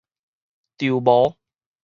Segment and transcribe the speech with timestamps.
[0.79, 1.35] 籌謀